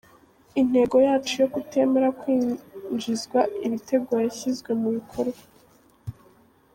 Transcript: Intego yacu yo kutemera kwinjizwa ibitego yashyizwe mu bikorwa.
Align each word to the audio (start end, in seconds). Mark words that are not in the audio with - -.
Intego 0.61 0.95
yacu 1.07 1.33
yo 1.41 1.47
kutemera 1.53 2.07
kwinjizwa 2.19 3.39
ibitego 3.65 4.11
yashyizwe 4.25 4.71
mu 4.81 4.89
bikorwa. 4.95 5.43